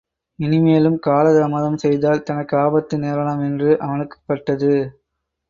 [0.39, 4.73] இனிமேலும் காலதாமதம் செய்தால் தனக்கு ஆபத்து நேரலாம் என்று அவனுக்குப் பட்டது.